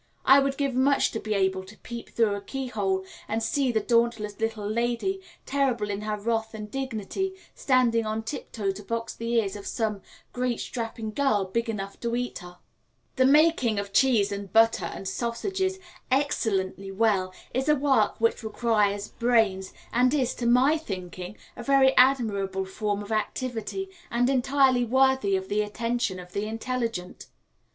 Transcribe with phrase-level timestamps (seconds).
[0.25, 3.79] I would give much to be able to peep through a keyhole and see the
[3.81, 9.31] dauntless little lady, terrible in her wrath and dignity, standing on tiptoe to box the
[9.35, 10.01] ears of some
[10.33, 12.57] great strapping girl big enough to eat her.
[13.17, 15.77] The making of cheese and butter and sausages
[16.09, 21.95] excellently well is a work which requires brains, and is, to my thinking, a very
[21.95, 27.27] admirable form of activity, and entirely worthy of the attention of the intelligent.